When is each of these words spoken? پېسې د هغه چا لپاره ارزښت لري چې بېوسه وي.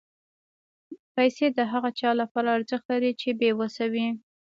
پېسې 1.13 1.47
د 1.57 1.59
هغه 1.71 1.89
چا 1.99 2.09
لپاره 2.21 2.49
ارزښت 2.57 2.85
لري 2.93 3.11
چې 3.21 3.29
بېوسه 3.39 3.85
وي. 3.93 4.07